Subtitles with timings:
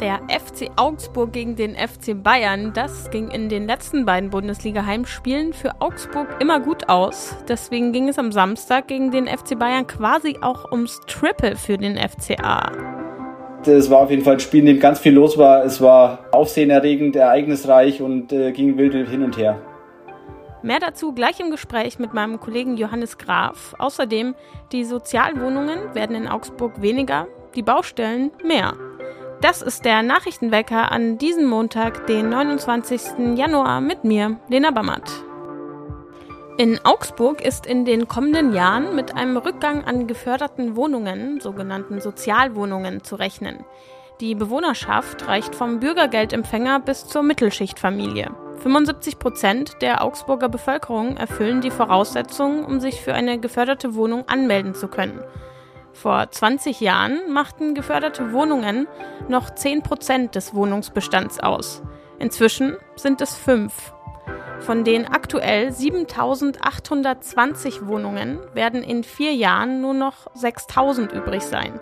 [0.00, 5.80] Der FC Augsburg gegen den FC Bayern, das ging in den letzten beiden Bundesliga-Heimspielen für
[5.80, 7.36] Augsburg immer gut aus.
[7.48, 11.96] Deswegen ging es am Samstag gegen den FC Bayern quasi auch ums Triple für den
[11.96, 12.72] FCA.
[13.64, 15.64] Es war auf jeden Fall ein Spiel, in dem ganz viel los war.
[15.64, 19.62] Es war aufsehenerregend, ereignisreich und äh, ging wild hin und her.
[20.62, 23.74] Mehr dazu gleich im Gespräch mit meinem Kollegen Johannes Graf.
[23.78, 24.34] Außerdem,
[24.72, 28.74] die Sozialwohnungen werden in Augsburg weniger, die Baustellen mehr.
[29.40, 33.36] Das ist der Nachrichtenwecker an diesem Montag, den 29.
[33.36, 35.10] Januar mit mir, Lena Bammert.
[36.56, 43.02] In Augsburg ist in den kommenden Jahren mit einem Rückgang an geförderten Wohnungen, sogenannten Sozialwohnungen,
[43.02, 43.64] zu rechnen.
[44.20, 48.30] Die Bewohnerschaft reicht vom Bürgergeldempfänger bis zur Mittelschichtfamilie.
[48.58, 54.74] 75 Prozent der Augsburger Bevölkerung erfüllen die Voraussetzungen, um sich für eine geförderte Wohnung anmelden
[54.74, 55.20] zu können.
[55.94, 58.86] Vor 20 Jahren machten geförderte Wohnungen
[59.28, 61.82] noch 10 Prozent des Wohnungsbestands aus.
[62.18, 63.92] Inzwischen sind es fünf.
[64.58, 71.78] Von den aktuell 7820 Wohnungen werden in vier Jahren nur noch 6000 übrig sein.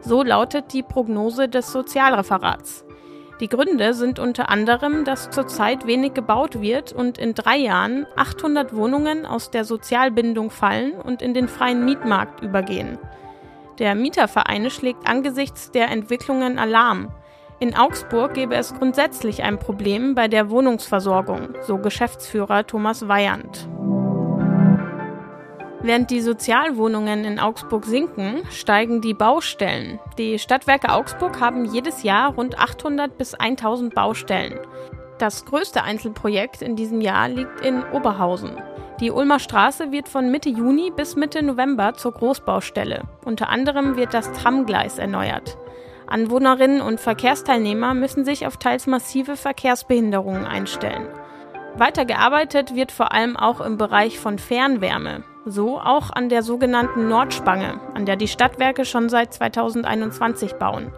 [0.00, 2.84] So lautet die Prognose des Sozialreferats.
[3.40, 8.74] Die Gründe sind unter anderem, dass zurzeit wenig gebaut wird und in drei Jahren 800
[8.74, 12.98] Wohnungen aus der Sozialbindung fallen und in den freien Mietmarkt übergehen.
[13.82, 17.08] Der Mietervereine schlägt angesichts der Entwicklungen Alarm.
[17.58, 23.68] In Augsburg gäbe es grundsätzlich ein Problem bei der Wohnungsversorgung, so Geschäftsführer Thomas Weyand.
[25.80, 29.98] Während die Sozialwohnungen in Augsburg sinken, steigen die Baustellen.
[30.16, 34.60] Die Stadtwerke Augsburg haben jedes Jahr rund 800 bis 1000 Baustellen.
[35.18, 38.52] Das größte Einzelprojekt in diesem Jahr liegt in Oberhausen.
[39.02, 43.02] Die Ulmer Straße wird von Mitte Juni bis Mitte November zur Großbaustelle.
[43.24, 45.58] Unter anderem wird das Tramgleis erneuert.
[46.06, 51.08] Anwohnerinnen und Verkehrsteilnehmer müssen sich auf teils massive Verkehrsbehinderungen einstellen.
[51.74, 55.24] Weiter gearbeitet wird vor allem auch im Bereich von Fernwärme.
[55.46, 60.92] So auch an der sogenannten Nordspange, an der die Stadtwerke schon seit 2021 bauen.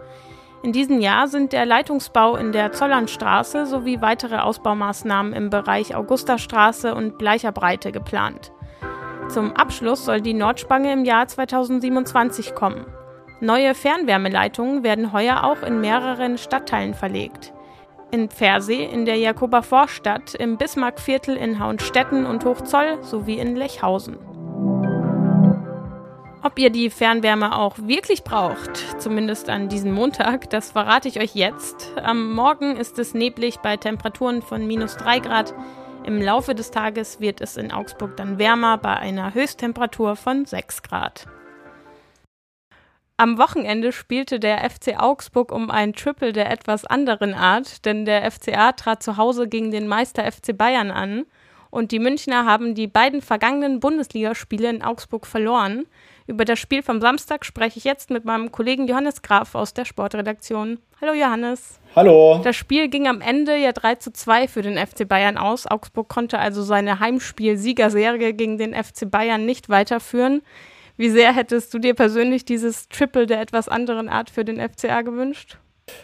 [0.65, 6.95] In diesem Jahr sind der Leitungsbau in der Zollernstraße sowie weitere Ausbaumaßnahmen im Bereich Augustastraße
[6.95, 8.51] und Bleicherbreite geplant.
[9.29, 12.87] Zum Abschluss soll die Nordspange im Jahr 2027 kommen.
[13.41, 17.53] Neue Fernwärmeleitungen werden heuer auch in mehreren Stadtteilen verlegt.
[18.09, 24.17] In Pfersee, in der Jakober Vorstadt, im Bismarckviertel in Hauenstetten und Hochzoll sowie in Lechhausen.
[26.45, 31.33] Ob ihr die Fernwärme auch wirklich braucht, zumindest an diesem Montag, das verrate ich euch
[31.33, 31.91] jetzt.
[31.95, 35.55] Am Morgen ist es neblig bei Temperaturen von minus 3 Grad.
[36.03, 40.83] Im Laufe des Tages wird es in Augsburg dann wärmer bei einer Höchsttemperatur von 6
[40.83, 41.25] Grad.
[43.17, 48.29] Am Wochenende spielte der FC Augsburg um ein Triple der etwas anderen Art, denn der
[48.29, 51.25] FCA trat zu Hause gegen den Meister FC Bayern an
[51.75, 55.85] und die Münchner haben die beiden vergangenen Bundesligaspiele in Augsburg verloren.
[56.25, 59.83] Über das Spiel vom Samstag spreche ich jetzt mit meinem Kollegen Johannes Graf aus der
[59.83, 60.79] Sportredaktion.
[61.01, 61.81] Hallo Johannes.
[61.93, 62.39] Hallo.
[62.41, 65.67] Das Spiel ging am Ende ja 3 zu 2 für den FC Bayern aus.
[65.67, 70.43] Augsburg konnte also seine Heimspiel-Siegerserie gegen den FC Bayern nicht weiterführen.
[70.95, 75.01] Wie sehr hättest du dir persönlich dieses Triple der etwas anderen Art für den FCA
[75.01, 75.57] gewünscht?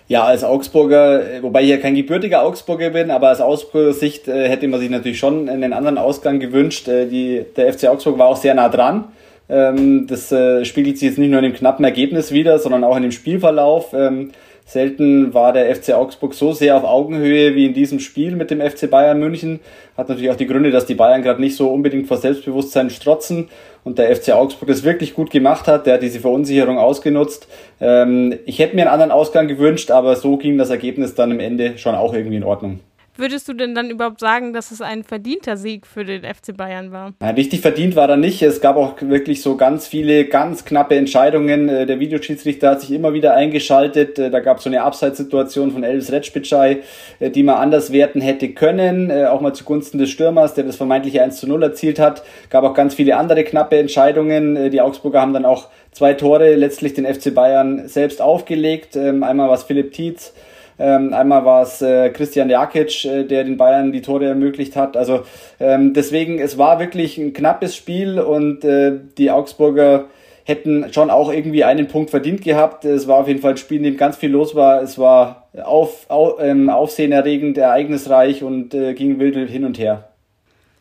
[0.08, 4.48] Ja, als Augsburger, wobei ich ja kein gebürtiger Augsburger bin, aber aus Augsburger Sicht äh,
[4.48, 6.88] hätte man sich natürlich schon einen anderen Ausgang gewünscht.
[6.88, 9.06] Äh, die, der FC Augsburg war auch sehr nah dran.
[9.50, 12.96] Ähm, das äh, spiegelt sich jetzt nicht nur in dem knappen Ergebnis wieder, sondern auch
[12.96, 13.94] in dem Spielverlauf.
[13.94, 14.32] Ähm,
[14.66, 18.62] selten war der FC Augsburg so sehr auf Augenhöhe wie in diesem Spiel mit dem
[18.62, 19.60] FC Bayern München.
[19.98, 23.50] Hat natürlich auch die Gründe, dass die Bayern gerade nicht so unbedingt vor Selbstbewusstsein strotzen
[23.84, 25.86] und der FC Augsburg das wirklich gut gemacht hat.
[25.86, 27.48] Der hat diese Verunsicherung ausgenutzt.
[27.80, 31.40] Ähm, ich hätte mir einen anderen Ausgang gewünscht, aber so ging das Ergebnis dann am
[31.40, 32.80] Ende schon auch irgendwie in Ordnung.
[33.18, 36.92] Würdest du denn dann überhaupt sagen, dass es ein verdienter Sieg für den FC Bayern
[36.92, 37.14] war?
[37.22, 38.42] Ja, richtig verdient war er nicht.
[38.42, 41.68] Es gab auch wirklich so ganz viele, ganz knappe Entscheidungen.
[41.68, 44.18] Äh, der Videoschiedsrichter hat sich immer wieder eingeschaltet.
[44.18, 46.80] Äh, da gab es so eine Abseitssituation von Elvis Retschbitschei,
[47.20, 49.12] äh, die man anders werten hätte können.
[49.12, 52.24] Auch mal zugunsten des Stürmers, der das vermeintliche 1 zu 0 erzielt hat.
[52.50, 54.72] Gab auch ganz viele andere knappe Entscheidungen.
[54.72, 58.96] Die Augsburger haben dann auch zwei Tore letztlich den FC Bayern selbst aufgelegt.
[58.96, 60.34] Ähm, einmal was Philipp Tietz
[60.82, 64.98] ähm, einmal war es äh, Christian Jakic, äh, der den Bayern die Tore ermöglicht hat.
[64.98, 65.24] Also
[65.60, 70.06] ähm, deswegen, es war wirklich ein knappes Spiel und äh, die Augsburger
[70.44, 72.84] hätten schon auch irgendwie einen Punkt verdient gehabt.
[72.84, 74.82] Es war auf jeden Fall ein Spiel, in dem ganz viel los war.
[74.82, 80.08] Es war auf, auf, ähm, aufsehenerregend, ereignisreich und äh, ging wild hin und her.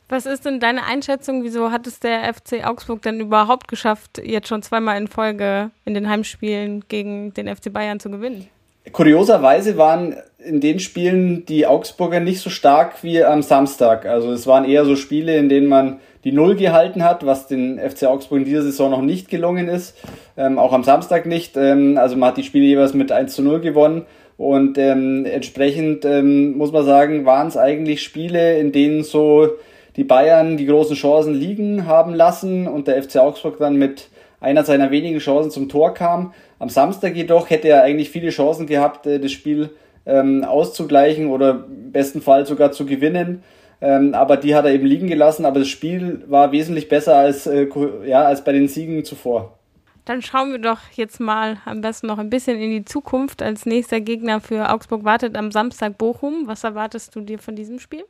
[0.09, 1.45] Was ist denn deine Einschätzung?
[1.45, 5.95] Wieso hat es der FC Augsburg denn überhaupt geschafft, jetzt schon zweimal in Folge in
[5.95, 8.49] den Heimspielen gegen den FC Bayern zu gewinnen?
[8.93, 14.07] Kurioserweise waren in den Spielen die Augsburger nicht so stark wie am Samstag.
[14.07, 17.79] Also es waren eher so Spiele, in denen man die Null gehalten hat, was den
[17.79, 19.97] FC Augsburg in dieser Saison noch nicht gelungen ist.
[20.37, 21.57] Ähm, auch am Samstag nicht.
[21.57, 24.07] Ähm, also man hat die Spiele jeweils mit 1 zu 0 gewonnen.
[24.37, 29.49] Und ähm, entsprechend ähm, muss man sagen, waren es eigentlich Spiele, in denen so
[29.97, 34.09] die Bayern die großen Chancen liegen haben lassen und der FC Augsburg dann mit
[34.41, 36.33] einer seiner wenigen Chancen zum Tor kam.
[36.61, 39.71] Am Samstag jedoch hätte er eigentlich viele Chancen gehabt, äh, das Spiel
[40.07, 43.43] ähm, auszugleichen oder im besten Fall sogar zu gewinnen.
[43.81, 45.47] Ähm, aber die hat er eben liegen gelassen.
[45.47, 47.67] Aber das Spiel war wesentlich besser als, äh,
[48.05, 49.59] ja, als bei den Siegen zuvor.
[50.05, 53.43] Dann schauen wir doch jetzt mal am besten noch ein bisschen in die Zukunft.
[53.43, 56.43] Als nächster Gegner für Augsburg wartet am Samstag Bochum.
[56.47, 58.05] Was erwartest du dir von diesem Spiel?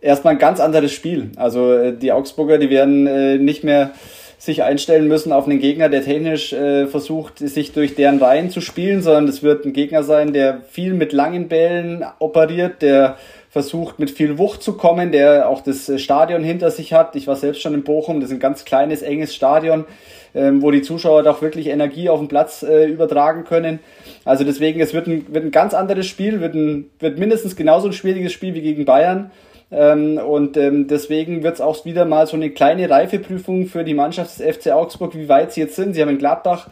[0.00, 1.32] Erstmal ein ganz anderes Spiel.
[1.36, 3.92] Also äh, die Augsburger, die werden äh, nicht mehr
[4.38, 8.60] sich einstellen müssen auf einen Gegner, der technisch äh, versucht, sich durch deren Reihen zu
[8.60, 13.16] spielen, sondern es wird ein Gegner sein, der viel mit langen Bällen operiert, der
[13.50, 17.16] versucht mit viel Wucht zu kommen, der auch das Stadion hinter sich hat.
[17.16, 19.86] Ich war selbst schon in Bochum, das ist ein ganz kleines, enges Stadion,
[20.34, 23.80] ähm, wo die Zuschauer doch wirklich Energie auf den Platz äh, übertragen können.
[24.24, 27.88] Also deswegen, es wird ein, wird ein ganz anderes Spiel, wird, ein, wird mindestens genauso
[27.88, 29.32] ein schwieriges Spiel wie gegen Bayern.
[29.70, 33.94] Ähm, und ähm, deswegen wird es auch wieder mal so eine kleine Reifeprüfung für die
[33.94, 35.94] Mannschaft des FC Augsburg, wie weit sie jetzt sind.
[35.94, 36.68] Sie haben in Gladbach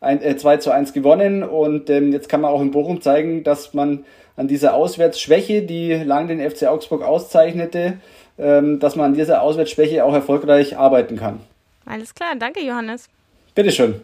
[0.00, 3.44] ein, äh, 2 zu 1 gewonnen und ähm, jetzt kann man auch in Bochum zeigen,
[3.44, 4.04] dass man
[4.36, 7.98] an dieser Auswärtsschwäche, die lang den FC Augsburg auszeichnete,
[8.38, 11.40] ähm, dass man an dieser Auswärtsschwäche auch erfolgreich arbeiten kann.
[11.84, 13.08] Alles klar, danke Johannes.
[13.54, 14.00] Bitteschön.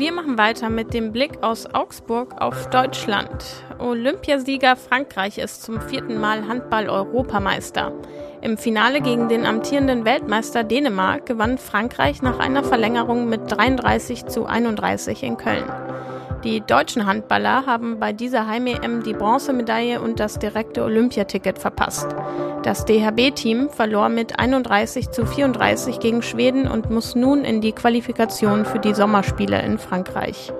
[0.00, 3.44] Wir machen weiter mit dem Blick aus Augsburg auf Deutschland.
[3.78, 7.92] Olympiasieger Frankreich ist zum vierten Mal Handball-Europameister.
[8.40, 14.46] Im Finale gegen den amtierenden Weltmeister Dänemark gewann Frankreich nach einer Verlängerung mit 33 zu
[14.46, 15.70] 31 in Köln.
[16.44, 22.08] Die deutschen Handballer haben bei dieser Heim-EM die Bronzemedaille und das direkte Olympiaticket verpasst.
[22.62, 28.64] Das DHB-Team verlor mit 31 zu 34 gegen Schweden und muss nun in die Qualifikation
[28.64, 30.50] für die Sommerspiele in Frankreich.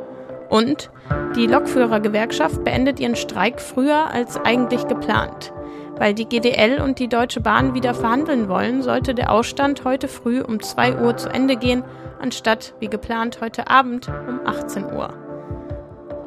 [0.51, 0.91] Und
[1.35, 5.53] die Lokführergewerkschaft beendet ihren Streik früher als eigentlich geplant.
[5.97, 10.43] Weil die GDL und die Deutsche Bahn wieder verhandeln wollen, sollte der Ausstand heute früh
[10.43, 11.85] um 2 Uhr zu Ende gehen,
[12.21, 15.30] anstatt wie geplant heute Abend um 18 Uhr.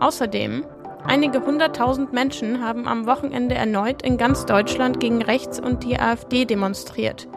[0.03, 0.65] Außerdem,
[1.05, 6.43] einige hunderttausend Menschen haben am Wochenende erneut in ganz Deutschland gegen rechts und die AfD
[6.43, 7.29] demonstriert.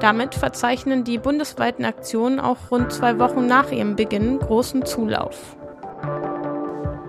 [0.00, 5.56] Damit verzeichnen die bundesweiten Aktionen auch rund zwei Wochen nach ihrem Beginn großen Zulauf.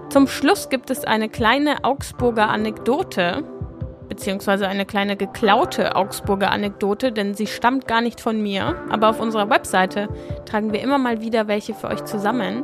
[0.07, 3.43] Zum Schluss gibt es eine kleine Augsburger Anekdote,
[4.07, 9.19] beziehungsweise eine kleine geklaute Augsburger Anekdote, denn sie stammt gar nicht von mir, aber auf
[9.19, 10.07] unserer Webseite
[10.45, 12.63] tragen wir immer mal wieder welche für euch zusammen.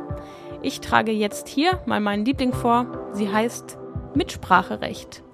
[0.64, 2.86] Ich trage jetzt hier mal meinen Liebling vor.
[3.12, 3.78] Sie heißt
[4.14, 5.24] Mitspracherecht.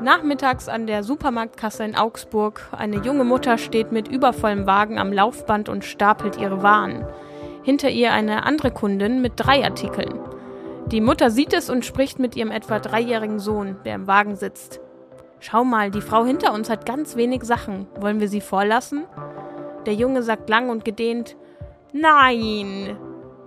[0.00, 2.62] Nachmittags an der Supermarktkasse in Augsburg.
[2.72, 7.04] Eine junge Mutter steht mit übervollem Wagen am Laufband und stapelt ihre Waren.
[7.64, 10.20] Hinter ihr eine andere Kundin mit drei Artikeln.
[10.86, 14.80] Die Mutter sieht es und spricht mit ihrem etwa dreijährigen Sohn, der im Wagen sitzt.
[15.40, 17.86] Schau mal, die Frau hinter uns hat ganz wenig Sachen.
[18.00, 19.04] Wollen wir sie vorlassen?
[19.84, 21.36] Der Junge sagt lang und gedehnt
[21.92, 22.96] Nein.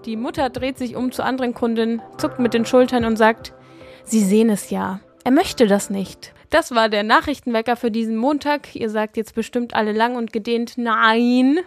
[0.06, 3.54] Die Mutter dreht sich um zur anderen Kundin, zuckt mit den Schultern und sagt,
[4.04, 5.02] Sie sehen es ja.
[5.24, 6.34] Er möchte das nicht.
[6.50, 8.76] Das war der Nachrichtenwecker für diesen Montag.
[8.76, 11.60] Ihr sagt jetzt bestimmt alle lang und gedehnt Nein.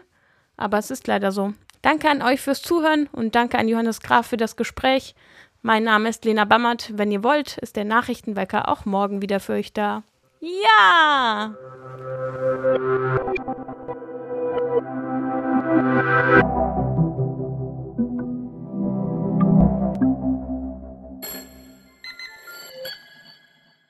[0.56, 1.52] Aber es ist leider so.
[1.82, 5.14] Danke an euch fürs Zuhören und danke an Johannes Graf für das Gespräch.
[5.60, 6.90] Mein Name ist Lena Bammert.
[6.94, 10.02] Wenn ihr wollt, ist der Nachrichtenwecker auch morgen wieder für euch da.
[10.40, 11.54] Ja!